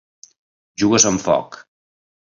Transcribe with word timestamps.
jugues 0.83 1.07
amb 1.11 1.23
foc! 1.27 1.61